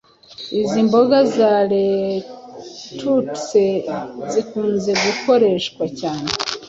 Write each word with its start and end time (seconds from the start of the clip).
izi 0.59 0.79
mboga 0.87 1.17
za 1.35 1.51
lettuce 1.71 3.65
zikunze 4.31 4.91
gukoreshwa 5.03 5.83
cyane 5.99 6.29